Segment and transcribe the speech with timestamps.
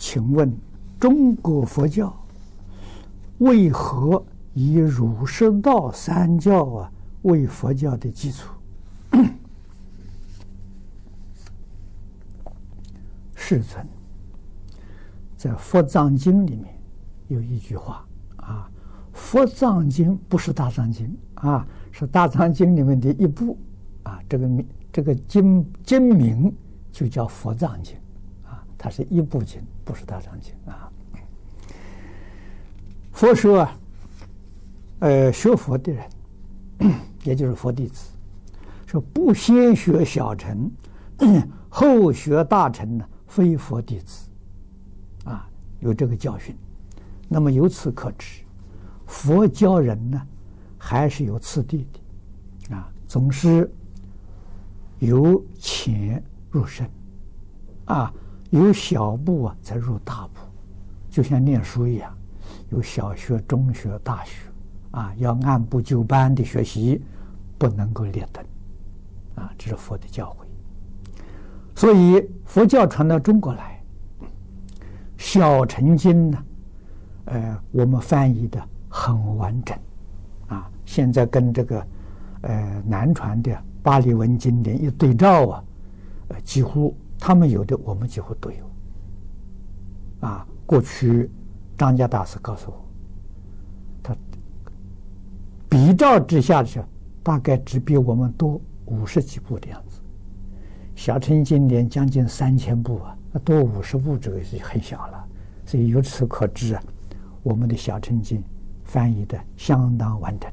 [0.00, 0.50] 请问
[0.98, 2.10] 中国佛教
[3.36, 6.90] 为何以儒释道三教啊
[7.22, 8.48] 为佛教的基础？
[13.36, 13.86] 世尊
[15.36, 16.74] 在《佛藏经》里面
[17.28, 18.06] 有一句话
[18.36, 18.70] 啊，
[19.16, 23.58] 《佛藏经》不是大藏经啊，是大藏经里面的一部
[24.04, 26.50] 啊，这个名这个经经名
[26.90, 27.94] 就叫《佛藏经》。
[28.82, 30.90] 它是一部经，不是大藏经啊。
[33.12, 33.76] 佛说啊，
[35.00, 36.10] 呃，学佛的人，
[37.22, 38.10] 也就是佛弟子，
[38.86, 40.70] 说不先学小乘，
[41.68, 44.30] 后学大乘呢，非佛弟子，
[45.24, 45.46] 啊，
[45.80, 46.56] 有这个教训。
[47.28, 48.40] 那么由此可知，
[49.06, 50.26] 佛教人呢，
[50.78, 53.70] 还是有次第的，啊，总是
[55.00, 56.88] 由浅入深，
[57.84, 58.10] 啊。
[58.50, 60.40] 有小步啊，才入大步，
[61.08, 62.12] 就像念书一样，
[62.70, 64.50] 有小学、中学、大学，
[64.90, 67.00] 啊，要按部就班的学习，
[67.56, 68.44] 不能够劣等，
[69.36, 70.44] 啊，这是佛的教诲。
[71.76, 73.80] 所以佛教传到中国来，
[75.16, 76.44] 小乘经呢，
[77.26, 79.78] 呃，我们翻译的很完整，
[80.48, 81.86] 啊，现在跟这个
[82.40, 85.64] 呃南传的巴利文经典一对照啊，
[86.30, 86.92] 呃，几乎。
[87.20, 90.26] 他们有的，我们几乎都有。
[90.26, 91.30] 啊，过去
[91.76, 92.84] 张家大师告诉我，
[94.02, 94.16] 他
[95.68, 96.88] 比照之下的
[97.22, 100.00] 大概只比我们多五十几部的样子。
[100.96, 105.24] 小乘经典将近三千部啊，那多五十部这个是很小了。
[105.66, 106.82] 所以由此可知啊，
[107.42, 108.42] 我们的小乘经
[108.84, 110.50] 翻译的相当完整。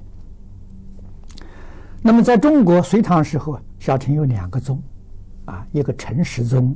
[2.02, 4.82] 那么在中国隋唐时候，小乘有两个宗。
[5.48, 6.76] 啊，一个陈时宗，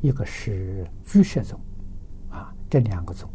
[0.00, 1.58] 一个是居士宗，
[2.30, 3.28] 啊，这两个宗，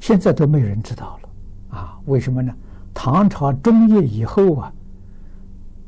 [0.00, 2.54] 现在都没有人知道了，啊，为什么呢？
[2.92, 4.72] 唐朝中叶以后啊，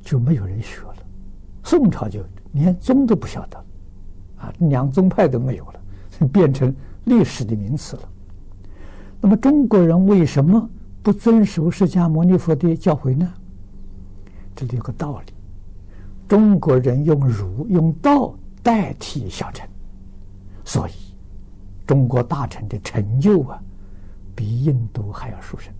[0.02, 0.96] 就没有人学了，
[1.64, 3.58] 宋朝就连宗都不晓得，
[4.38, 5.80] 啊，两宗派都没有了，
[6.32, 6.72] 变成
[7.06, 8.08] 历史的名词了。
[9.20, 10.70] 那么中国人为什么
[11.02, 13.28] 不遵守释迦牟尼佛的教诲呢？
[14.54, 15.32] 这里有个道理。
[16.30, 18.32] 中国人用儒用道
[18.62, 19.68] 代替小乘，
[20.64, 20.92] 所以
[21.84, 23.60] 中国大乘的成就啊，
[24.32, 25.74] 比印度还要殊胜。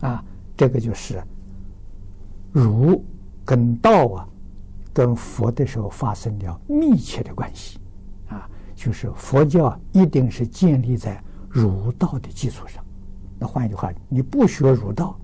[0.00, 0.24] 啊，
[0.56, 1.22] 这个就是
[2.50, 3.00] 儒
[3.44, 4.28] 跟道啊，
[4.92, 7.78] 跟佛的时候发生了密切的关系。
[8.26, 12.84] 啊，就是佛教一定是建立在儒道的基础上。
[13.38, 15.16] 那换一句话，你不学儒道。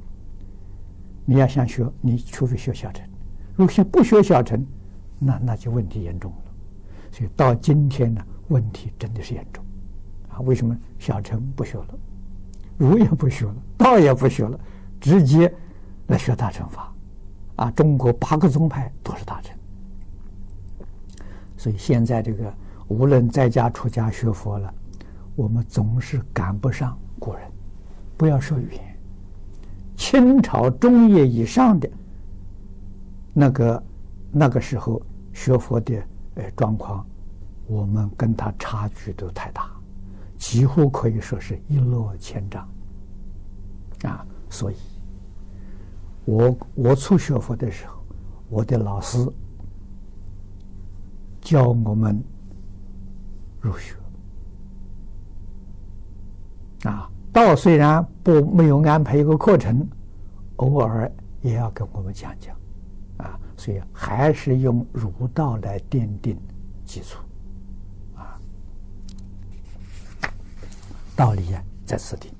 [1.25, 3.07] 你要想学，你除非学小乘。
[3.55, 4.67] 如果不学小乘，
[5.19, 6.39] 那那就问题严重了。
[7.11, 9.65] 所以到今天呢，问题真的是严重。
[10.31, 11.99] 啊，为什么小乘不学了，
[12.79, 14.59] 儒也不学了，道也不学了，
[15.01, 15.53] 直接
[16.07, 16.93] 来学大乘法？
[17.57, 19.57] 啊，中国八个宗派都是大乘。
[21.57, 22.53] 所以现在这个
[22.89, 24.75] 无论在家出家学佛了，
[25.37, 27.43] 我们总是赶不上古人。
[28.17, 28.92] 不要说语言。
[30.03, 31.89] 清朝中叶以上的
[33.33, 33.85] 那个
[34.33, 35.01] 那个时候
[35.33, 35.95] 学佛的
[36.35, 37.07] 呃状况，
[37.69, 39.71] 我们跟他差距都太大，
[40.37, 42.69] 几乎可以说是一落千丈
[44.03, 44.27] 啊！
[44.51, 44.77] 所以，
[46.25, 47.95] 我我初学佛的时候，
[48.51, 49.25] 我的老师
[51.41, 52.21] 教我们
[53.61, 53.95] 入学
[56.91, 57.09] 啊。
[57.33, 59.89] 道虽然不没有安排一个课程，
[60.57, 61.11] 偶尔
[61.41, 62.55] 也要跟我们讲讲，
[63.17, 66.39] 啊，所以还是用儒道来奠定
[66.85, 67.19] 基础，
[68.15, 68.39] 啊，
[71.17, 72.31] 道理呀在此地。